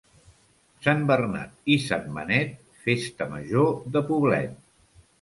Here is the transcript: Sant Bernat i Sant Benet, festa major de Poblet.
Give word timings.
Sant 0.87 1.03
Bernat 1.11 1.53
i 1.75 1.77
Sant 1.85 2.09
Benet, 2.17 2.57
festa 2.89 3.31
major 3.37 3.73
de 3.95 4.07
Poblet. 4.13 4.63